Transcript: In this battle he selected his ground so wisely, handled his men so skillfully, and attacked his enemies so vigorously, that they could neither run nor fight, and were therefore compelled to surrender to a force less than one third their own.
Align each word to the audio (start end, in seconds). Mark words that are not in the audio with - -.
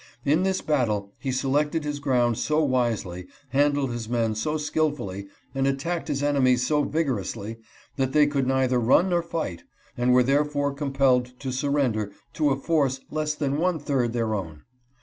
In 0.25 0.41
this 0.41 0.61
battle 0.61 1.13
he 1.19 1.31
selected 1.31 1.83
his 1.83 1.99
ground 1.99 2.39
so 2.39 2.59
wisely, 2.63 3.27
handled 3.49 3.91
his 3.91 4.09
men 4.09 4.33
so 4.33 4.57
skillfully, 4.57 5.27
and 5.53 5.67
attacked 5.67 6.07
his 6.07 6.23
enemies 6.23 6.65
so 6.65 6.83
vigorously, 6.83 7.57
that 7.97 8.11
they 8.11 8.25
could 8.25 8.47
neither 8.47 8.79
run 8.79 9.09
nor 9.09 9.21
fight, 9.21 9.61
and 9.95 10.11
were 10.11 10.23
therefore 10.23 10.73
compelled 10.73 11.39
to 11.41 11.51
surrender 11.51 12.11
to 12.33 12.49
a 12.49 12.57
force 12.57 13.01
less 13.11 13.35
than 13.35 13.57
one 13.59 13.77
third 13.77 14.11
their 14.11 14.33
own. 14.33 14.63